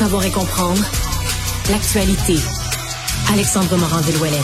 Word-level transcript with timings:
savoir 0.00 0.24
et 0.24 0.30
comprendre 0.30 0.82
l'actualité. 1.68 2.36
Alexandre 3.30 3.76
Morand-Villouellette. 3.76 4.40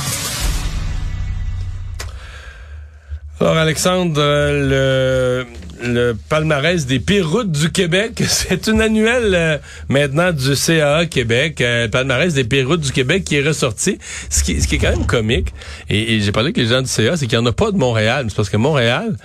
Alors 3.40 3.56
Alexandre, 3.56 4.20
euh, 4.20 5.44
le 5.82 6.14
palmarès 6.28 6.86
des 6.86 6.98
pires 7.00 7.30
routes 7.30 7.52
du 7.52 7.70
Québec. 7.70 8.22
C'est 8.28 8.66
une 8.66 8.80
annuelle 8.80 9.34
euh, 9.34 9.58
maintenant 9.88 10.32
du 10.32 10.54
CAA 10.54 11.06
Québec, 11.06 11.60
euh, 11.60 11.88
palmarès 11.88 12.34
des 12.34 12.44
pires 12.44 12.68
routes 12.68 12.80
du 12.80 12.92
Québec 12.92 13.24
qui 13.24 13.36
est 13.36 13.46
ressorti. 13.46 13.98
Ce 14.28 14.42
qui, 14.42 14.52
est 14.52 14.78
quand 14.78 14.90
même 14.90 15.06
comique, 15.06 15.54
et, 15.88 16.20
j'ai 16.20 16.32
parlé 16.32 16.48
avec 16.48 16.56
les 16.56 16.66
gens 16.66 16.82
du 16.82 16.88
CA, 16.88 17.16
c'est 17.16 17.26
qu'il 17.26 17.38
n'y 17.38 17.44
en 17.44 17.48
a 17.48 17.52
pas 17.52 17.70
de 17.72 17.78
Montréal. 17.78 18.26
C'est 18.28 18.36
parce 18.36 18.50
que 18.50 18.56
Montréal, 18.56 19.16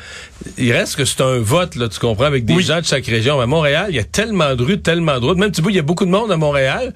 il 0.57 0.71
reste 0.71 0.95
que 0.95 1.05
c'est 1.05 1.21
un 1.21 1.39
vote, 1.39 1.75
là, 1.75 1.87
tu 1.87 1.99
comprends, 1.99 2.25
avec 2.25 2.45
des 2.45 2.61
gens 2.61 2.79
de 2.79 2.85
chaque 2.85 3.05
région. 3.05 3.39
À 3.39 3.45
Montréal, 3.45 3.87
il 3.89 3.95
y 3.95 3.99
a 3.99 4.03
tellement 4.03 4.55
de 4.55 4.63
rues, 4.63 4.81
tellement 4.81 5.19
de 5.19 5.25
routes. 5.25 5.37
Même, 5.37 5.51
tu 5.51 5.61
vois, 5.61 5.71
il 5.71 5.75
y 5.75 5.79
a 5.79 5.83
beaucoup 5.83 6.05
de 6.05 6.11
monde 6.11 6.31
à 6.31 6.37
Montréal, 6.37 6.93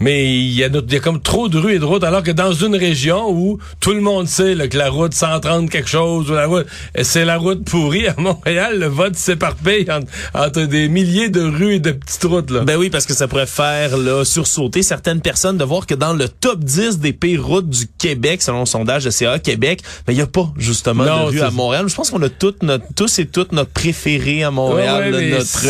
mais 0.00 0.24
il 0.34 0.52
y 0.52 0.64
a, 0.64 0.68
il 0.68 0.92
y 0.92 0.96
a 0.96 1.00
comme 1.00 1.20
trop 1.20 1.48
de 1.48 1.58
rues 1.58 1.74
et 1.74 1.78
de 1.78 1.84
routes, 1.84 2.04
alors 2.04 2.22
que 2.22 2.30
dans 2.30 2.52
une 2.52 2.76
région 2.76 3.30
où 3.30 3.58
tout 3.80 3.92
le 3.92 4.00
monde 4.00 4.28
sait 4.28 4.56
que 4.68 4.78
la 4.78 4.90
route 4.90 5.14
130 5.14 5.70
quelque 5.70 5.88
chose, 5.88 6.30
ou 6.30 6.34
la 6.34 6.46
route, 6.46 6.66
c'est 7.02 7.24
la 7.24 7.36
route 7.36 7.64
pourrie, 7.64 8.06
à 8.06 8.14
Montréal, 8.18 8.78
le 8.78 8.86
vote 8.86 9.16
s'éparpille 9.16 9.90
entre, 9.90 10.06
entre, 10.34 10.62
des 10.62 10.88
milliers 10.88 11.28
de 11.28 11.42
rues 11.42 11.74
et 11.74 11.80
de 11.80 11.92
petites 11.92 12.24
routes. 12.24 12.50
Là. 12.50 12.60
Ben 12.60 12.76
oui, 12.76 12.90
parce 12.90 13.06
que 13.06 13.14
ça 13.14 13.28
pourrait 13.28 13.46
faire 13.46 13.96
là, 13.96 14.24
sursauter 14.24 14.82
certaines 14.82 15.20
personnes 15.20 15.58
de 15.58 15.64
voir 15.64 15.86
que 15.86 15.94
dans 15.94 16.12
le 16.12 16.28
top 16.28 16.60
10 16.60 16.98
des 16.98 17.12
pires 17.12 17.44
routes 17.44 17.68
du 17.68 17.86
Québec, 17.98 18.42
selon 18.42 18.60
le 18.60 18.66
sondage 18.66 19.04
de 19.04 19.10
CA 19.10 19.38
Québec, 19.38 19.82
ben 20.06 20.12
il 20.12 20.16
n'y 20.16 20.22
a 20.22 20.26
pas 20.26 20.52
justement 20.56 21.04
de 21.04 21.30
rue 21.30 21.40
à 21.40 21.50
Montréal. 21.50 21.86
Je 21.88 21.94
pense 21.94 22.10
qu'on 22.10 22.22
a 22.22 22.28
toutes 22.28 22.62
notre, 22.62 22.83
tous 22.94 23.18
et 23.18 23.26
toutes 23.26 23.52
notre 23.52 23.70
préféré 23.70 24.44
à 24.44 24.50
Montréal, 24.50 25.10
notre 25.30 25.66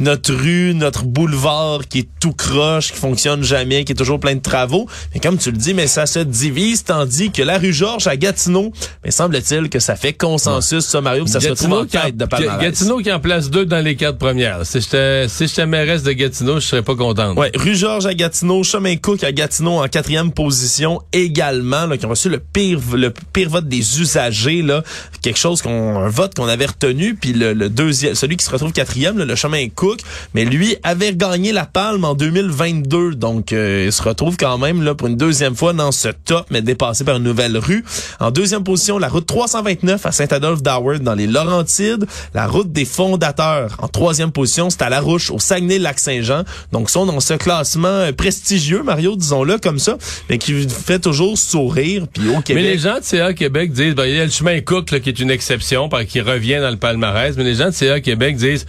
notre 0.00 0.34
rue, 0.34 0.74
notre 0.74 1.04
boulevard 1.04 1.80
qui 1.88 2.00
est 2.00 2.08
tout 2.20 2.32
croche, 2.32 2.92
qui 2.92 2.98
fonctionne 2.98 3.42
jamais, 3.42 3.84
qui 3.84 3.92
est 3.92 3.96
toujours 3.96 4.20
plein 4.20 4.34
de 4.34 4.40
travaux. 4.40 4.86
Mais 5.14 5.20
comme 5.20 5.38
tu 5.38 5.50
le 5.50 5.56
dis, 5.56 5.74
mais 5.74 5.86
ça 5.86 6.06
se 6.06 6.20
divise, 6.20 6.84
tandis 6.84 7.30
que 7.30 7.42
la 7.42 7.58
rue 7.58 7.72
Georges 7.72 8.06
à 8.06 8.16
Gatineau, 8.16 8.72
mais 9.04 9.10
semble-t-il 9.10 9.68
que 9.68 9.78
ça 9.78 9.96
fait 9.96 10.12
consensus, 10.12 10.84
ça 10.84 11.00
Mario, 11.00 11.26
ça 11.26 11.40
se 11.40 11.48
retrouve 11.48 11.72
en 11.72 11.84
tête 11.84 12.16
de 12.16 12.24
palmarès. 12.24 12.62
Gatineau 12.62 12.98
qui 12.98 13.12
en 13.12 13.20
place 13.20 13.50
deux 13.50 13.66
dans 13.66 13.84
les 13.84 13.96
quatre 13.96 14.18
premières. 14.18 14.64
Si 14.64 14.80
j'étais 14.80 15.26
si 15.28 15.46
j'étais 15.46 15.66
mairesse 15.66 16.02
de 16.02 16.12
Gatineau, 16.12 16.60
je 16.60 16.66
serais 16.66 16.82
pas 16.82 16.94
contente. 16.94 17.36
Ouais, 17.38 17.50
rue 17.54 17.74
Georges 17.74 18.06
à 18.06 18.14
Gatineau, 18.14 18.62
Chemin 18.62 18.96
Cook 18.96 19.24
à 19.24 19.32
Gatineau 19.32 19.82
en 19.82 19.88
quatrième 19.88 20.32
position 20.32 21.00
également, 21.12 21.86
là, 21.86 21.96
qui 21.96 22.06
ont 22.06 22.10
reçu 22.10 22.28
le 22.28 22.38
pire 22.38 22.80
le 22.94 23.12
pire 23.32 23.50
vote 23.50 23.68
des 23.68 24.00
usagers 24.00 24.62
là, 24.62 24.82
quelque 25.20 25.38
chose 25.38 25.62
qu'on 25.62 25.98
un 25.98 26.08
vote 26.08 26.34
qu'on 26.34 26.48
avait 26.52 26.66
retenu, 26.66 27.14
puis 27.14 27.32
le, 27.32 27.54
deuxième, 27.68 28.14
celui 28.14 28.36
qui 28.36 28.44
se 28.44 28.50
retrouve 28.50 28.72
quatrième, 28.72 29.18
le 29.18 29.34
chemin 29.34 29.68
Cook, 29.68 30.00
mais 30.34 30.44
lui 30.44 30.76
avait 30.82 31.14
gagné 31.14 31.52
la 31.52 31.66
palme 31.66 32.04
en 32.04 32.14
2022, 32.14 33.14
donc 33.14 33.52
euh, 33.52 33.84
il 33.86 33.92
se 33.92 34.02
retrouve 34.02 34.36
quand 34.36 34.58
même 34.58 34.82
là 34.82 34.94
pour 34.94 35.08
une 35.08 35.16
deuxième 35.16 35.56
fois 35.56 35.72
dans 35.72 35.92
ce 35.92 36.08
top, 36.08 36.46
mais 36.50 36.62
dépassé 36.62 37.04
par 37.04 37.16
une 37.16 37.24
nouvelle 37.24 37.56
rue. 37.56 37.84
En 38.20 38.30
deuxième 38.30 38.64
position, 38.64 38.98
la 38.98 39.08
route 39.08 39.26
329 39.26 40.06
à 40.06 40.12
Saint-Adolphe 40.12 40.62
d'Howard 40.62 41.00
dans 41.00 41.14
les 41.14 41.26
Laurentides, 41.26 42.06
la 42.34 42.46
route 42.46 42.70
des 42.70 42.84
fondateurs. 42.84 43.76
En 43.80 43.88
troisième 43.88 44.30
position, 44.30 44.70
c'est 44.70 44.82
à 44.82 44.90
La 44.90 45.00
Rouche 45.00 45.30
au 45.30 45.38
Saguenay-Lac-Saint-Jean, 45.38 46.44
donc 46.72 46.90
sont 46.90 47.06
dans 47.06 47.20
ce 47.20 47.34
classement 47.34 47.88
euh, 47.88 48.12
prestigieux, 48.12 48.82
Mario, 48.82 49.16
disons-le 49.16 49.58
comme 49.58 49.78
ça, 49.78 49.96
mais 50.28 50.38
qui 50.38 50.68
fait 50.68 50.98
toujours 50.98 51.38
sourire. 51.38 52.06
Puis 52.12 52.28
au 52.28 52.40
Québec. 52.40 52.62
Mais 52.62 52.70
les 52.70 52.78
gens 52.78 52.98
de 52.98 53.04
CA 53.04 53.32
Québec 53.32 53.72
disent, 53.72 53.94
ben, 53.94 54.04
il 54.04 54.16
y 54.16 54.20
a 54.20 54.24
le 54.24 54.30
chemin 54.30 54.60
Cook 54.60 54.90
là, 54.90 55.00
qui 55.00 55.08
est 55.08 55.18
une 55.18 55.30
exception, 55.30 55.88
qu'il 56.08 56.22
revient 56.22 56.41
dans 56.60 56.70
le 56.70 56.76
palmarès, 56.76 57.36
mais 57.36 57.44
les 57.44 57.54
gens 57.54 57.66
de 57.66 57.70
CA 57.70 58.00
Québec 58.00 58.36
disent, 58.36 58.66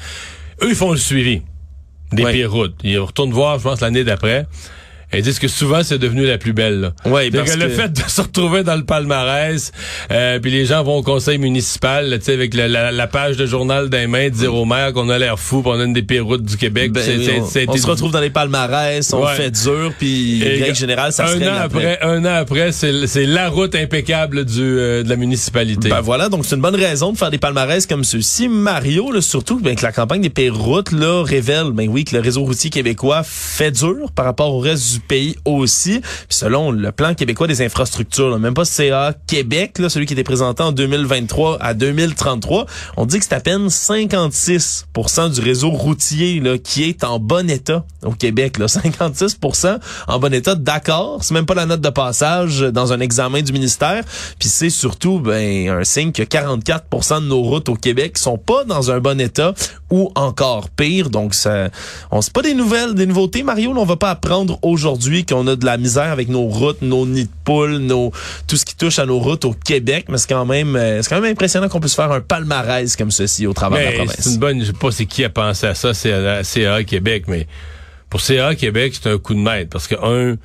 eux, 0.62 0.70
ils 0.70 0.76
font 0.76 0.92
le 0.92 0.98
suivi 0.98 1.42
des 2.12 2.24
pires 2.26 2.52
routes. 2.52 2.76
Ils 2.84 3.00
retournent 3.00 3.32
voir, 3.32 3.58
je 3.58 3.64
pense, 3.64 3.82
l'année 3.82 4.04
d'après. 4.04 4.46
Ils 5.14 5.22
disent 5.22 5.40
que 5.40 5.48
souvent 5.48 5.84
c'est 5.84 5.98
devenu 5.98 6.26
la 6.26 6.38
plus 6.38 6.54
belle. 6.54 6.94
Oui, 7.06 7.30
parce 7.32 7.56
que, 7.56 7.60
le 7.60 7.70
fait 7.70 7.92
de 7.92 8.02
se 8.08 8.22
retrouver 8.22 8.64
dans 8.64 8.76
le 8.76 8.84
palmarès, 8.84 9.72
euh, 10.12 10.40
puis 10.40 10.52
les 10.52 10.66
gens 10.66 10.84
vont 10.84 10.98
au 10.98 11.04
conseil 11.04 11.38
municipal, 11.38 12.18
tu 12.20 12.26
sais, 12.26 12.34
avec 12.34 12.54
la, 12.54 13.08
page 13.08 13.38
de 13.38 13.46
journal 13.46 13.90
des 13.90 14.08
mains, 14.08 14.30
dire 14.30 14.56
au 14.56 14.66
maire 14.66 14.94
qu'on 14.94 15.10
a 15.10 15.20
l'air 15.20 15.38
fou, 15.40 15.62
qu'on 15.62 15.80
a 15.80 15.84
une 15.84 15.94
des 15.94 16.04
pires 16.04 16.26
routes 16.26 16.44
du 16.44 16.58
Québec. 16.58 16.92
Ben, 16.92 17.04
on, 17.68 17.78
se 17.78 17.88
retrouve 17.88 18.12
dans 18.12 18.22
les 18.22 18.30
palmarès, 18.30 19.14
on 19.14 19.26
fait 19.28 19.52
dur, 19.52 19.94
puis 19.98 20.44
règle 20.44 20.76
générale, 20.76 21.12
ça 21.12 21.26
un 21.28 21.42
an 21.42 21.62
après. 21.64 22.00
Un 22.02 22.24
an 22.26 22.36
après, 22.36 22.72
c'est 22.72 23.26
la 23.26 23.50
route 23.50 23.76
impeccable 23.76 24.46
du 24.46 24.62
euh, 24.62 25.04
de 25.04 25.10
la 25.10 25.16
municipalité. 25.16 25.90
Ben 25.90 26.02
voilà, 26.02 26.30
donc 26.30 26.46
c'est 26.46 26.56
une 26.56 26.62
bonne 26.62 26.76
raison 26.76 27.12
de 27.12 27.18
faire 27.18 27.32
des 27.32 27.38
palmarès 27.38 27.86
comme 27.86 28.04
ceux-ci. 28.04 28.48
Mario, 28.48 29.12
là, 29.12 29.22
surtout, 29.22 29.60
ben, 29.60 29.76
que 29.76 29.84
la 29.84 29.92
campagne 29.92 30.22
des 30.22 30.30
pires 30.30 30.58
routes 30.58 30.92
là 30.92 31.24
révèle, 31.24 31.72
ben 31.72 31.88
oui, 31.90 32.06
que 32.06 32.16
le 32.16 32.22
réseau 32.22 32.44
routier 32.44 32.70
québécois 32.70 33.24
fait 33.24 33.72
dur 33.72 34.12
par 34.16 34.26
rapport 34.26 34.54
au 34.54 34.60
reste 34.60 34.94
du 34.94 35.00
pays 35.08 35.36
aussi. 35.46 36.02
selon 36.30 36.72
le 36.72 36.92
plan 36.92 37.14
québécois 37.14 37.48
des 37.48 37.62
infrastructures, 37.62 38.38
même 38.40 38.54
pas 38.54 38.66
CA 38.66 39.14
Québec, 39.28 39.78
celui 39.90 40.06
qui 40.06 40.14
était 40.14 40.24
présenté 40.24 40.64
en 40.64 40.72
2023 40.72 41.62
à 41.62 41.74
2033, 41.74 42.66
on 42.98 43.06
dit 43.06 43.20
que 43.20 43.26
c'est 43.26 43.34
à 43.34 43.40
peine 43.40 43.68
56% 43.68 45.34
du 45.34 45.42
réseau 45.42 45.70
routier 45.70 46.40
là, 46.40 46.58
qui 46.58 46.84
est 46.84 47.04
en 47.04 47.20
bon 47.20 47.50
état 47.50 47.86
au 48.04 48.12
Québec. 48.12 48.58
Là. 48.58 48.66
56% 48.84 49.80
en 50.08 50.20
bon 50.20 50.34
état, 50.34 50.56
d'accord. 50.56 51.24
C'est 51.24 51.34
même 51.34 51.46
pas 51.46 51.54
la 51.56 51.66
note 51.66 51.82
de 51.82 51.90
passage 51.90 52.62
dans 52.62 52.94
un 52.94 53.00
examen 53.00 53.42
du 53.42 53.54
ministère. 53.54 54.04
Puis 54.40 54.50
c'est 54.50 54.70
surtout 54.70 55.20
ben, 55.20 55.70
un 55.70 55.84
signe 55.84 56.12
que 56.12 56.24
44% 56.24 57.22
de 57.22 57.28
nos 57.28 57.42
routes 57.42 57.70
au 57.70 57.76
Québec 57.76 58.18
sont 58.18 58.38
pas 58.38 58.64
dans 58.64 58.92
un 58.92 59.00
bon 59.00 59.20
état 59.20 59.54
ou 59.90 60.12
encore 60.16 60.70
pire. 60.70 61.10
Donc 61.10 61.34
ça, 61.34 61.70
on 62.12 62.22
sait 62.22 62.32
pas 62.32 62.42
des 62.42 62.54
nouvelles, 62.54 62.94
des 62.96 63.06
nouveautés. 63.06 63.44
Mario, 63.44 63.74
on 63.76 63.86
va 63.86 63.96
pas 63.96 64.12
apprendre 64.12 64.60
aujourd'hui 64.62 64.93
qu'on 65.28 65.48
a 65.48 65.56
de 65.56 65.66
la 65.66 65.78
misère 65.78 66.12
avec 66.12 66.30
nos 66.30 66.44
routes, 66.44 66.82
nos 66.82 67.06
nids 67.06 67.26
de 67.26 67.30
poules, 67.44 67.78
nos 67.78 68.12
tout 68.48 68.58
ce 68.58 68.66
qui 68.66 68.76
touche 68.76 69.00
à 69.00 69.06
nos 69.06 69.20
routes 69.20 69.46
au 69.46 69.54
Québec, 69.54 70.06
mais 70.10 70.18
c'est 70.18 70.30
quand 70.30 70.46
même 70.46 70.76
euh, 70.76 71.02
c'est 71.02 71.10
quand 71.10 71.22
même 71.22 71.32
impressionnant 71.32 71.70
qu'on 71.70 71.80
puisse 71.80 71.96
faire 71.96 72.12
un 72.12 72.22
palmarès 72.22 72.96
comme 72.96 73.12
ceci 73.12 73.48
au 73.48 73.54
travers 73.54 73.80
de 73.80 73.86
la 73.86 73.92
province. 73.92 74.16
C'est 74.20 74.30
une 74.32 74.40
bonne, 74.40 74.60
je 74.62 74.66
sais 74.66 74.74
pas 74.74 74.92
c'est 74.92 75.06
qui 75.06 75.24
a 75.24 75.30
pensé 75.30 75.68
à 75.68 75.76
ça, 75.76 75.94
c'est 75.94 76.44
CA 76.44 76.84
Québec, 76.84 77.26
mais 77.28 77.48
pour 78.10 78.22
CA 78.22 78.56
Québec, 78.56 78.94
c'est 79.02 79.10
un 79.10 79.18
coup 79.18 79.34
de 79.34 79.40
maître 79.40 79.70
parce 79.70 79.88
que 79.88 79.96
un 79.96 80.38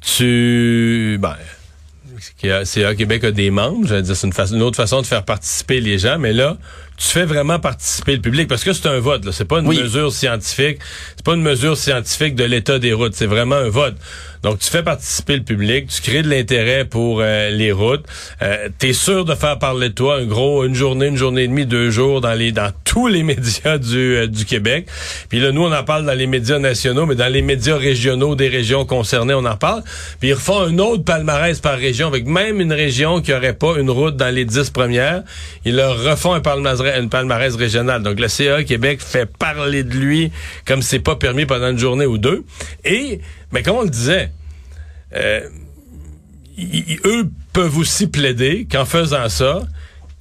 tu 0.00 1.18
ben 1.20 1.36
CA 2.64 2.94
Québec 2.94 3.24
a 3.24 3.30
des 3.30 3.50
membres, 3.50 3.86
je 3.86 3.94
dire 3.94 4.16
c'est 4.16 4.26
une, 4.26 4.56
une 4.56 4.62
autre 4.62 4.76
façon 4.76 5.00
de 5.00 5.06
faire 5.06 5.24
participer 5.24 5.80
les 5.80 5.98
gens, 5.98 6.18
mais 6.18 6.32
là 6.32 6.58
tu 7.00 7.08
fais 7.08 7.24
vraiment 7.24 7.58
participer 7.58 8.14
le 8.16 8.20
public 8.20 8.46
parce 8.46 8.62
que 8.62 8.74
c'est 8.74 8.86
un 8.86 9.00
vote. 9.00 9.30
C'est 9.32 9.46
pas 9.46 9.60
une 9.60 9.68
mesure 9.68 10.12
scientifique. 10.12 10.78
C'est 11.16 11.24
pas 11.24 11.34
une 11.34 11.42
mesure 11.42 11.76
scientifique 11.76 12.34
de 12.34 12.44
l'état 12.44 12.78
des 12.78 12.92
routes. 12.92 13.14
C'est 13.14 13.26
vraiment 13.26 13.56
un 13.56 13.70
vote. 13.70 13.96
Donc 14.42 14.58
tu 14.58 14.70
fais 14.70 14.82
participer 14.82 15.36
le 15.36 15.42
public, 15.42 15.88
tu 15.88 16.00
crées 16.00 16.22
de 16.22 16.30
l'intérêt 16.30 16.86
pour 16.86 17.20
euh, 17.20 17.50
les 17.50 17.72
routes. 17.72 18.04
Euh, 18.40 18.70
tu 18.78 18.88
es 18.88 18.92
sûr 18.94 19.26
de 19.26 19.34
faire 19.34 19.58
parler 19.58 19.90
de 19.90 19.94
toi 19.94 20.16
un 20.16 20.24
gros 20.24 20.64
une 20.64 20.74
journée, 20.74 21.08
une 21.08 21.16
journée 21.16 21.42
et 21.42 21.48
demie, 21.48 21.66
deux 21.66 21.90
jours 21.90 22.22
dans 22.22 22.32
les 22.32 22.50
dans 22.50 22.70
tous 22.84 23.06
les 23.06 23.22
médias 23.22 23.76
du 23.76 24.16
euh, 24.16 24.26
du 24.26 24.46
Québec. 24.46 24.86
Puis 25.28 25.40
là 25.40 25.52
nous 25.52 25.62
on 25.62 25.72
en 25.72 25.84
parle 25.84 26.06
dans 26.06 26.14
les 26.14 26.26
médias 26.26 26.58
nationaux, 26.58 27.04
mais 27.04 27.16
dans 27.16 27.30
les 27.30 27.42
médias 27.42 27.76
régionaux 27.76 28.34
des 28.34 28.48
régions 28.48 28.86
concernées 28.86 29.34
on 29.34 29.44
en 29.44 29.56
parle. 29.56 29.82
Puis 30.20 30.30
ils 30.30 30.34
refont 30.34 30.60
un 30.62 30.78
autre 30.78 31.04
palmarès 31.04 31.60
par 31.60 31.76
région 31.76 32.06
avec 32.06 32.26
même 32.26 32.62
une 32.62 32.72
région 32.72 33.20
qui 33.20 33.34
aurait 33.34 33.52
pas 33.52 33.74
une 33.78 33.90
route 33.90 34.16
dans 34.16 34.34
les 34.34 34.46
dix 34.46 34.70
premières. 34.70 35.22
Ils 35.66 35.76
leur 35.76 36.02
refont 36.02 36.32
un 36.32 36.40
palmarès 36.40 36.80
une 36.98 37.08
palmarès 37.08 37.54
régionale. 37.54 38.02
Donc 38.02 38.18
le 38.20 38.28
CA 38.28 38.62
Québec 38.64 39.00
fait 39.00 39.26
parler 39.26 39.84
de 39.84 39.94
lui 39.94 40.30
comme 40.66 40.82
c'est 40.82 41.00
pas 41.00 41.16
permis 41.16 41.46
pendant 41.46 41.70
une 41.70 41.78
journée 41.78 42.06
ou 42.06 42.18
deux. 42.18 42.44
Et, 42.84 43.20
mais 43.52 43.62
comme 43.62 43.76
on 43.76 43.82
le 43.82 43.90
disait, 43.90 44.30
euh, 45.16 45.40
eux 47.04 47.28
peuvent 47.52 47.78
aussi 47.78 48.06
plaider 48.06 48.66
qu'en 48.70 48.84
faisant 48.84 49.28
ça, 49.28 49.62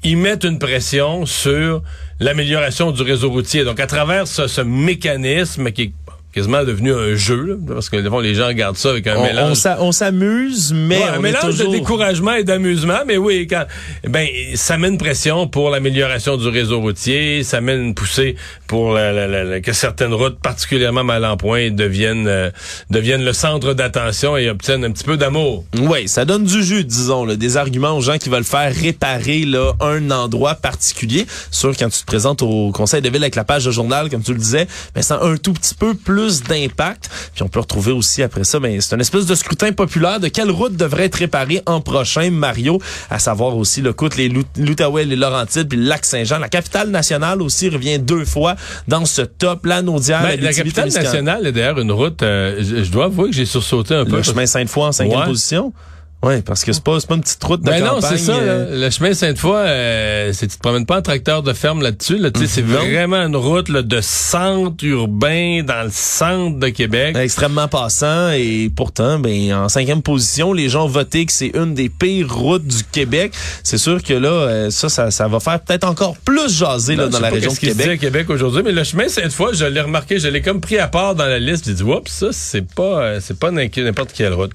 ils 0.03 0.17
mettent 0.17 0.45
une 0.45 0.59
pression 0.59 1.25
sur 1.25 1.81
l'amélioration 2.19 2.91
du 2.91 3.01
réseau 3.01 3.29
routier. 3.29 3.63
Donc, 3.63 3.79
à 3.79 3.87
travers 3.87 4.27
ce, 4.27 4.47
ce 4.47 4.61
mécanisme 4.61 5.71
qui 5.71 5.81
est 5.83 5.91
quasiment 6.33 6.63
devenu 6.63 6.93
un 6.93 7.15
jeu, 7.15 7.59
parce 7.67 7.89
que 7.89 7.97
les 7.97 8.35
gens 8.35 8.47
regardent 8.47 8.77
ça 8.77 8.91
avec 8.91 9.07
un 9.07 9.21
mélange. 9.21 9.57
On 9.79 9.91
s'amuse, 9.91 10.73
mais 10.73 11.01
un 11.01 11.19
mélange 11.19 11.57
de 11.57 11.65
découragement 11.65 12.33
et 12.33 12.43
d'amusement, 12.43 12.99
mais 13.07 13.17
oui, 13.17 13.47
quand 13.49 13.65
ben 14.07 14.27
ça 14.53 14.77
met 14.77 14.89
une 14.89 14.99
pression 14.99 15.47
pour 15.47 15.71
l'amélioration 15.71 16.37
du 16.37 16.47
réseau 16.47 16.81
routier, 16.81 17.43
ça 17.43 17.61
met 17.61 17.75
une 17.75 17.95
poussée 17.95 18.35
pour 18.67 18.93
que 18.93 19.73
certaines 19.73 20.13
routes 20.13 20.39
particulièrement 20.39 21.03
mal 21.03 21.25
en 21.25 21.35
point 21.35 21.71
deviennent 21.71 22.27
euh, 22.27 22.51
deviennent 22.91 23.25
le 23.25 23.33
centre 23.33 23.73
d'attention 23.73 24.37
et 24.37 24.49
obtiennent 24.49 24.85
un 24.85 24.91
petit 24.91 25.03
peu 25.03 25.17
d'amour. 25.17 25.65
Oui, 25.79 26.07
ça 26.07 26.25
donne 26.25 26.43
du 26.43 26.63
jus, 26.63 26.83
disons, 26.83 27.25
là, 27.25 27.35
des 27.35 27.57
arguments 27.57 27.97
aux 27.97 28.01
gens 28.01 28.17
qui 28.17 28.29
veulent 28.29 28.43
faire 28.43 28.73
réparer 28.73 29.45
là 29.45 29.73
un 29.79 30.11
endroit 30.11 30.55
particulier. 30.55 31.25
Sûr, 31.49 31.75
quand 31.77 31.89
tu 31.89 32.01
te 32.01 32.05
présentes 32.05 32.43
au 32.43 32.71
conseil 32.71 33.01
de 33.01 33.09
ville 33.09 33.23
avec 33.23 33.35
la 33.35 33.43
page 33.43 33.65
de 33.65 33.71
journal, 33.71 34.09
comme 34.09 34.21
tu 34.21 34.33
le 34.33 34.39
disais, 34.39 34.67
ben, 34.93 35.01
c'est 35.01 35.13
un 35.13 35.37
tout 35.37 35.53
petit 35.53 35.73
peu 35.73 35.95
plus 35.95 36.18
plus 36.19 36.43
d'impact. 36.43 37.09
Puis 37.33 37.43
on 37.43 37.47
peut 37.47 37.59
retrouver 37.59 37.91
aussi 37.91 38.23
après 38.23 38.43
ça, 38.43 38.59
mais 38.59 38.81
c'est 38.81 38.95
une 38.95 39.01
espèce 39.01 39.25
de 39.25 39.35
scrutin 39.35 39.71
populaire 39.71 40.19
de 40.19 40.27
quelle 40.27 40.51
route 40.51 40.75
devrait 40.75 41.05
être 41.05 41.15
réparée 41.15 41.61
en 41.65 41.81
prochain, 41.81 42.29
Mario, 42.29 42.79
à 43.09 43.19
savoir 43.19 43.55
aussi 43.55 43.81
le 43.81 43.93
coût 43.93 44.09
les 44.17 44.29
l'Outaouais, 44.57 45.05
les 45.05 45.15
Laurentides, 45.15 45.69
puis 45.69 45.77
le 45.77 45.85
Lac-Saint-Jean. 45.85 46.39
La 46.39 46.49
capitale 46.49 46.89
nationale 46.89 47.41
aussi 47.41 47.69
revient 47.69 47.99
deux 47.99 48.25
fois 48.25 48.55
dans 48.87 49.05
ce 49.05 49.21
top. 49.21 49.65
La 49.65 49.81
Naudière, 49.81 50.21
ben, 50.23 50.39
la 50.41 50.53
capitale 50.53 50.89
nationale 50.89 51.47
est 51.47 51.51
d'ailleurs 51.51 51.79
une 51.79 51.91
route, 51.91 52.21
euh, 52.21 52.61
je, 52.61 52.91
dois 52.91 53.05
avouer 53.05 53.29
que 53.29 53.35
j'ai 53.35 53.45
sursauté 53.45 53.95
un 53.95 54.05
peu. 54.05 54.17
Le 54.17 54.23
chemin 54.23 54.45
Sainte-Foy 54.45 54.87
en 54.87 54.91
cinquième 54.91 55.25
position. 55.25 55.73
Oui, 56.21 56.41
parce 56.41 56.65
que 56.65 56.73
c'est 56.73 56.83
pas, 56.83 56.97
pas 57.07 57.15
une 57.15 57.21
petite 57.21 57.41
route 57.43 57.61
de 57.61 57.65
ben 57.65 57.79
campagne. 57.81 58.01
non, 58.01 58.07
c'est 58.09 58.17
ça. 58.17 58.33
euh, 58.33 58.85
Le 58.85 58.89
chemin 58.89 59.13
Sainte-Foy, 59.13 59.55
euh, 59.55 60.33
c'est 60.33 60.47
tu 60.47 60.57
te 60.57 60.61
promènes 60.61 60.85
pas 60.85 60.97
en 60.97 61.01
tracteur 61.01 61.43
de 61.43 61.53
ferme 61.53 61.81
là-dessus. 61.81 62.17
Là, 62.17 62.29
C'est 62.45 62.61
vraiment 62.61 63.15
une 63.25 63.37
route 63.37 63.69
là, 63.69 63.81
de 63.83 64.01
centre 64.01 64.83
urbain 64.85 65.63
dans 65.63 65.83
le 65.83 65.91
centre 65.93 66.59
de 66.59 66.67
Québec. 66.69 67.15
Extrêmement 67.15 67.69
passant 67.69 68.31
et 68.31 68.69
pourtant, 68.75 69.17
ben 69.19 69.53
en 69.53 69.69
cinquième 69.69 70.01
position, 70.01 70.51
les 70.51 70.67
gens 70.67 70.85
ont 70.85 70.89
voté 70.89 71.25
que 71.25 71.31
c'est 71.31 71.51
une 71.55 71.73
des 71.73 71.87
pires 71.87 72.33
routes 72.35 72.65
du 72.67 72.83
Québec. 72.83 73.31
C'est 73.63 73.77
sûr 73.77 74.03
que 74.03 74.13
là, 74.13 74.29
euh, 74.29 74.69
ça, 74.71 74.89
ça, 74.89 75.11
ça 75.11 75.29
va 75.29 75.39
faire 75.39 75.61
peut-être 75.61 75.85
encore 75.85 76.17
plus 76.17 76.51
jaser 76.53 76.97
là, 76.97 77.05
Non, 77.05 77.11
dans 77.11 77.19
la 77.21 77.29
région 77.29 77.53
de 77.53 77.57
Québec. 77.57 77.85
dit 77.87 77.91
à 77.91 77.97
Québec 77.97 78.29
aujourd'hui, 78.29 78.61
mais 78.63 78.73
le 78.73 78.83
chemin 78.83 79.07
Sainte-Foy, 79.07 79.53
je 79.55 79.63
l'ai 79.63 79.81
remarqué, 79.81 80.19
je 80.19 80.27
l'ai 80.27 80.41
comme 80.41 80.59
pris 80.59 80.79
à 80.79 80.89
part 80.89 81.15
dans 81.15 81.25
la 81.27 81.39
liste. 81.39 81.63
J'ai 81.65 81.75
dit, 81.75 81.83
oups, 81.83 82.11
ça, 82.11 82.27
c'est 82.33 82.69
pas, 82.73 82.83
euh, 83.03 83.19
c'est 83.21 83.39
pas 83.39 83.51
n'importe 83.51 84.11
quelle 84.13 84.33
route. 84.33 84.51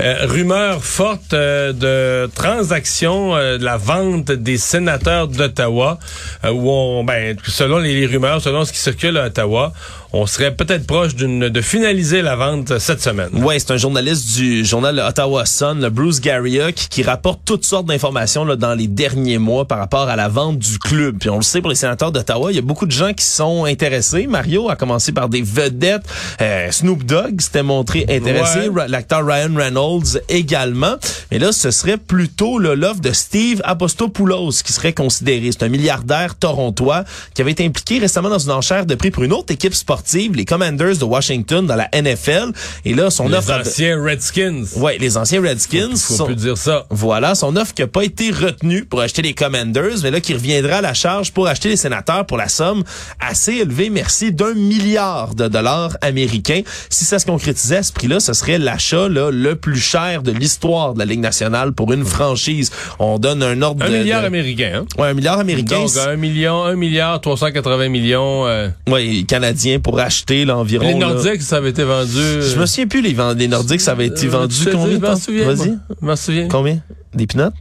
Euh, 0.00 0.26
rumeur 0.26 0.84
euh, 1.32 1.72
de 1.72 2.30
transaction 2.34 3.34
euh, 3.34 3.56
de 3.56 3.64
la 3.64 3.78
vente 3.78 4.32
des 4.32 4.58
sénateurs 4.58 5.28
d'Ottawa, 5.28 5.98
euh, 6.44 6.50
où 6.50 6.68
on, 6.68 7.04
ben, 7.04 7.36
selon 7.46 7.78
les 7.78 8.04
rumeurs, 8.04 8.42
selon 8.42 8.66
ce 8.66 8.72
qui 8.72 8.78
circule 8.78 9.16
à 9.16 9.26
Ottawa, 9.26 9.72
on 10.12 10.26
serait 10.26 10.54
peut-être 10.54 10.86
proche 10.86 11.14
d'une 11.14 11.48
de 11.48 11.60
finaliser 11.60 12.22
la 12.22 12.36
vente 12.36 12.78
cette 12.78 13.00
semaine. 13.00 13.30
Ouais, 13.32 13.58
c'est 13.58 13.72
un 13.72 13.76
journaliste 13.76 14.36
du 14.36 14.64
journal 14.64 14.98
Ottawa 14.98 15.46
Sun, 15.46 15.80
le 15.80 15.90
Bruce 15.90 16.20
Garriott, 16.20 16.74
qui, 16.74 16.88
qui 16.88 17.02
rapporte 17.02 17.40
toutes 17.44 17.64
sortes 17.64 17.86
d'informations 17.86 18.44
là, 18.44 18.56
dans 18.56 18.74
les 18.74 18.88
derniers 18.88 19.38
mois 19.38 19.66
par 19.66 19.78
rapport 19.78 20.08
à 20.08 20.16
la 20.16 20.28
vente 20.28 20.58
du 20.58 20.78
club. 20.78 21.18
Puis 21.18 21.30
on 21.30 21.36
le 21.36 21.42
sait 21.42 21.60
pour 21.60 21.70
les 21.70 21.76
sénateurs 21.76 22.12
d'Ottawa, 22.12 22.50
il 22.50 22.56
y 22.56 22.58
a 22.58 22.62
beaucoup 22.62 22.86
de 22.86 22.92
gens 22.92 23.12
qui 23.12 23.24
sont 23.24 23.64
intéressés. 23.64 24.26
Mario 24.26 24.68
a 24.68 24.76
commencé 24.76 25.12
par 25.12 25.28
des 25.28 25.42
vedettes. 25.42 26.02
Euh, 26.40 26.70
Snoop 26.70 27.04
Dogg 27.04 27.40
s'était 27.40 27.62
montré 27.62 28.04
intéressé. 28.08 28.68
Ouais. 28.68 28.88
L'acteur 28.88 29.24
Ryan 29.24 29.54
Reynolds 29.54 30.20
également. 30.28 30.96
Mais 31.30 31.38
là, 31.38 31.52
ce 31.52 31.70
serait 31.70 31.98
plutôt 31.98 32.58
l'offre 32.58 33.00
de 33.00 33.12
Steve 33.12 33.60
Apostopoulos 33.64 34.62
qui 34.64 34.72
serait 34.72 34.92
considéré. 34.92 35.50
C'est 35.52 35.64
un 35.64 35.68
milliardaire 35.68 36.34
torontois 36.34 37.04
qui 37.34 37.42
avait 37.42 37.52
été 37.52 37.64
impliqué 37.64 37.98
récemment 37.98 38.28
dans 38.28 38.38
une 38.38 38.50
enchère 38.50 38.86
de 38.86 38.94
prix 38.94 39.10
pour 39.10 39.22
une 39.22 39.32
autre 39.32 39.52
équipe 39.52 39.74
sportive, 39.74 39.99
les 40.34 40.44
Commanders 40.44 40.96
de 40.96 41.04
Washington 41.04 41.66
dans 41.66 41.76
la 41.76 41.88
NFL. 41.94 42.52
Et 42.84 42.94
là, 42.94 43.10
son 43.10 43.28
Les 43.28 43.36
offre... 43.36 43.52
anciens 43.60 44.02
Redskins. 44.02 44.64
Ouais, 44.76 44.98
les 44.98 45.16
anciens 45.16 45.40
Redskins. 45.42 45.90
Faut 45.96 46.14
sont- 46.14 46.26
plus 46.26 46.36
dire 46.36 46.56
ça. 46.58 46.86
Voilà, 46.90 47.34
son 47.34 47.56
offre 47.56 47.74
qui 47.74 47.82
n'a 47.82 47.88
pas 47.88 48.04
été 48.04 48.30
retenue 48.30 48.84
pour 48.84 49.00
acheter 49.00 49.22
les 49.22 49.34
Commanders, 49.34 49.98
mais 50.02 50.10
là 50.10 50.20
qui 50.20 50.32
reviendra 50.34 50.76
à 50.76 50.80
la 50.80 50.94
charge 50.94 51.32
pour 51.32 51.46
acheter 51.46 51.68
les 51.68 51.76
sénateurs 51.76 52.26
pour 52.26 52.36
la 52.36 52.48
somme 52.48 52.82
assez 53.20 53.54
élevée, 53.54 53.90
merci, 53.90 54.32
d'un 54.32 54.54
milliard 54.54 55.34
de 55.34 55.48
dollars 55.48 55.96
américains. 56.00 56.62
Si 56.88 57.04
ça 57.04 57.18
se 57.18 57.26
concrétisait 57.26 57.78
à 57.78 57.82
ce 57.82 57.92
prix-là, 57.92 58.20
ce 58.20 58.32
serait 58.32 58.58
l'achat 58.58 59.08
là, 59.08 59.30
le 59.30 59.56
plus 59.56 59.80
cher 59.80 60.22
de 60.22 60.32
l'histoire 60.32 60.94
de 60.94 60.98
la 61.00 61.04
Ligue 61.04 61.20
nationale 61.20 61.72
pour 61.72 61.92
une 61.92 62.04
franchise. 62.04 62.70
On 62.98 63.18
donne 63.18 63.42
un 63.42 63.60
ordre 63.62 63.84
Un 63.84 63.90
de... 63.90 63.96
milliard 63.98 64.22
de- 64.22 64.26
américain, 64.26 64.82
hein? 64.82 64.86
Ouais, 65.00 65.08
un 65.08 65.14
milliard 65.14 65.38
américain. 65.38 65.80
Donc, 65.80 65.90
un 65.96 66.16
million, 66.16 66.64
un 66.64 66.76
milliard, 66.76 67.20
380 67.20 67.88
millions. 67.88 68.46
euh, 68.46 68.68
Ouais, 68.88 69.24
canadien 69.26 69.78
pour 69.80 69.89
acheter 69.98 70.44
là, 70.44 70.56
environ... 70.58 70.86
les 70.86 70.92
là- 70.94 71.12
Nordiques, 71.12 71.42
ça 71.42 71.56
avait 71.56 71.70
été 71.70 71.82
vendu. 71.84 72.12
Je 72.12 72.58
me 72.58 72.66
souviens 72.66 72.86
plus, 72.86 73.00
les, 73.02 73.12
vend- 73.14 73.32
les 73.34 73.48
Nordiques, 73.48 73.80
ça 73.80 73.92
avait 73.92 74.06
été 74.06 74.26
Euh, 74.26 74.30
vendu 74.30 74.54
combien? 74.70 74.98
Toi? 75.00 75.16
souviens. 75.16 75.46
Vas-y. 75.52 75.78
Je 76.00 76.06
m'en 76.06 76.16
souviens. 76.16 76.48
Combien? 76.48 76.78
Des 77.14 77.26
pinottes? 77.26 77.54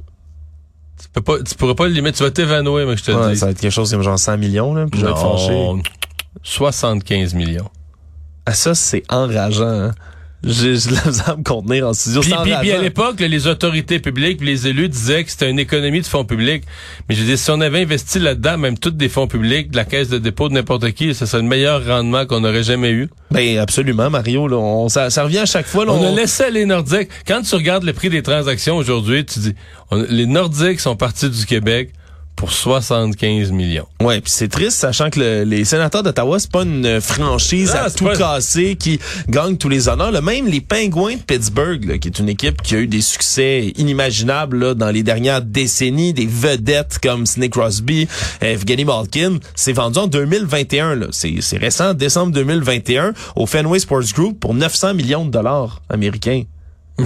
Tu, 1.02 1.08
peux 1.14 1.22
pas, 1.22 1.42
tu 1.42 1.56
pourrais 1.56 1.76
pas 1.76 1.88
le 1.88 1.94
limiter. 1.94 2.18
Tu 2.18 2.24
vas 2.24 2.32
t'évanouir, 2.32 2.86
mais 2.86 2.98
je 2.98 3.04
te 3.04 3.12
Ouais, 3.12 3.32
dis. 3.32 3.38
ça 3.40 3.46
va 3.48 3.52
être 3.54 3.60
quelque 3.60 3.72
chose 3.72 3.90
comme 3.92 4.04
genre 4.04 4.20
100 4.20 4.38
millions, 4.38 4.74
là, 4.74 4.86
puis 4.92 5.00
je 5.00 5.06
vais 5.06 5.12
être 5.12 5.20
fâché. 5.22 5.52
Non, 5.52 5.82
75 6.44 7.34
millions. 7.34 7.70
Ah, 8.46 8.54
ça, 8.54 8.76
c'est 8.76 9.04
enrageant. 9.10 9.68
Hein? 9.68 9.92
J'ai 10.42 10.72
de 10.72 10.96
la 10.96 11.06
misère 11.06 11.30
à 11.32 11.36
me 11.36 11.44
contenir 11.44 11.86
en 11.88 11.94
studio. 11.94 12.22
Puis, 12.22 12.30
C'est 12.30 12.42
puis- 12.44 12.54
puis 12.62 12.72
à 12.72 12.82
l'époque, 12.82 13.20
les 13.20 13.48
autorités 13.48 14.00
publiques, 14.00 14.40
les 14.42 14.68
élus 14.68 14.88
disaient 14.88 15.26
que 15.26 15.32
c'était 15.32 15.50
une 15.50 15.60
économie 15.60 16.00
de 16.00 16.06
fonds 16.06 16.24
publics. 16.24 16.64
Mais 17.10 17.16
je 17.16 17.24
dis, 17.24 17.38
si 17.38 17.52
on 17.52 17.60
avait 17.60 17.82
investi 17.82 18.20
là-dedans, 18.20 18.58
même 18.58 18.78
toutes 18.78 18.96
des 18.96 19.10
fonds 19.10 19.28
publics, 19.28 19.70
de 19.72 19.76
la 19.76 19.84
caisse 19.84 20.08
de 20.08 20.18
dépôt 20.18 20.48
de 20.48 20.54
n'importe 20.54 20.92
qui, 20.92 21.14
ce 21.14 21.26
serait 21.26 21.42
le 21.42 21.48
meilleur 21.50 21.86
rendement 21.86 22.26
qu'on 22.26 22.44
aurait 22.46 22.64
jamais 22.64 22.92
eu. 22.92 23.10
Ben 23.32 23.58
absolument, 23.60 24.10
Mario. 24.10 24.48
Là, 24.48 24.56
on, 24.56 24.88
ça, 24.88 25.10
ça 25.10 25.24
revient 25.24 25.40
à 25.40 25.46
chaque 25.46 25.68
fois. 25.68 25.84
Là, 25.84 25.92
On 25.92 26.00
on- 26.02 26.14
a 26.14 26.16
laissé 26.16 26.50
les 26.52 26.66
Nordiques. 26.66 27.10
Quand 27.28 27.42
tu 27.42 27.54
regardes 27.56 27.84
le 27.84 27.92
prix 27.94 28.10
des 28.10 28.24
transactions 28.24 28.78
aujourd'hui, 28.78 29.26
tu 29.26 29.40
dis, 29.40 29.56
on- 29.92 30.02
les 30.10 30.26
Nordiques 30.26 30.80
sont 30.80 30.96
partis 30.96 31.30
du 31.30 31.46
Québec 31.46 31.92
pour 32.40 32.54
75 32.54 33.52
millions. 33.52 33.86
Ouais, 34.02 34.22
puis 34.22 34.32
c'est 34.32 34.48
triste, 34.48 34.78
sachant 34.78 35.10
que 35.10 35.20
le- 35.20 35.44
les 35.44 35.66
sénateurs 35.66 36.04
d'Ottawa, 36.04 36.40
c'est 36.40 36.50
pas 36.50 36.64
une 36.64 37.02
franchise 37.02 37.74
Ah, 37.76 37.84
à 37.84 37.90
tout 37.90 38.06
pas- 38.06 38.16
casser 38.16 38.78
qui 38.78 38.98
gagne 39.28 39.58
tous 39.58 39.68
les 39.68 39.90
honneurs. 39.90 40.12
Là, 40.12 40.22
même 40.22 40.48
les 40.48 40.62
Pingouins 40.62 41.16
de 41.16 41.22
Pittsburgh, 41.22 41.84
là, 41.84 41.98
qui 41.98 42.08
est 42.08 42.18
une 42.18 42.30
équipe 42.30 42.62
qui 42.62 42.76
a 42.76 42.78
eu 42.80 42.88
des 42.88 43.02
succès 43.02 43.74
inimaginables 43.76 44.58
là, 44.58 44.74
dans 44.74 44.90
les 44.90 45.04
dernières 45.04 45.42
décennies, 45.42 46.14
des 46.14 46.28
vedettes 46.28 46.98
comme 47.04 47.26
Sidney 47.26 47.50
Crosby, 47.50 48.08
Evgeny 48.40 48.86
Malkin, 48.86 49.40
c'est 49.54 49.74
vendu 49.74 50.00
en 50.00 50.08
2021. 50.08 50.96
là. 50.96 51.08
C'est 51.12 51.36
c'est 51.42 51.58
récent, 51.58 51.94
décembre 51.94 52.32
2021, 52.32 53.14
au 53.36 53.48
Fenway 53.48 53.80
Sports 53.80 54.14
Group 54.16 54.40
pour 54.40 54.54
900 54.54 54.94
millions 54.94 55.26
de 55.26 55.32
dollars 55.32 55.82
américains. 55.90 56.44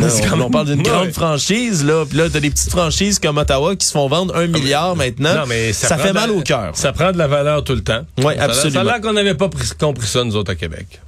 C'est 0.10 0.26
on, 0.26 0.30
quand 0.30 0.36
même- 0.38 0.46
on 0.46 0.50
parle 0.50 0.66
d'une 0.68 0.78
Ouais. 0.80 0.84
grande 0.84 1.12
franchise, 1.12 1.84
là. 1.86 2.06
Puis 2.08 2.18
là, 2.18 2.30
t'as 2.30 2.40
des 2.40 2.50
petites 2.50 2.70
franchises 2.72 3.20
comme 3.20 3.38
Ottawa 3.38 3.76
qui 3.76 3.86
se 3.86 3.92
font 3.92 4.08
vendre 4.08 4.36
un 4.36 4.48
milliard 4.48 4.96
maintenant. 4.96 5.34
Non, 5.36 5.46
mais 5.48 5.74
ça, 5.74 5.98
fait 5.98 6.14
mal 6.14 6.30
la- 6.30 6.36
au 6.36 6.42
cœur. 6.42 6.72
Ça 6.74 6.92
prend 6.94 7.12
de 7.12 7.18
la 7.18 7.28
valeur 7.28 7.64
tout 7.64 7.74
le 7.76 7.84
temps. 7.84 8.02
L'air- 8.18 8.36
absolument. 8.42 8.74
Ça 8.74 8.82
a 8.82 8.84
l'air 8.84 9.02
qu'on 9.02 9.14
n'avait 9.14 9.36
pas 9.36 9.50
pris- 9.50 9.70
compris 9.80 10.08
ça, 10.08 10.24
nous 10.24 10.36
autres, 10.36 10.52
à 10.52 10.56
Québec. 10.56 11.02